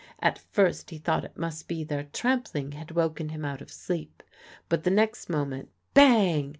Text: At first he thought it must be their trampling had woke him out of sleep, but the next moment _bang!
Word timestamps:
At 0.19 0.39
first 0.39 0.89
he 0.89 0.97
thought 0.97 1.23
it 1.25 1.37
must 1.37 1.67
be 1.67 1.83
their 1.83 2.05
trampling 2.05 2.71
had 2.71 2.89
woke 2.89 3.21
him 3.21 3.45
out 3.45 3.61
of 3.61 3.69
sleep, 3.69 4.23
but 4.67 4.83
the 4.83 4.89
next 4.89 5.29
moment 5.29 5.69
_bang! 5.95 6.49